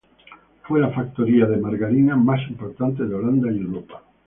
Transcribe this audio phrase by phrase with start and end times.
[0.63, 4.03] Fue la factoría de margarina más importante de Holanda y Europa.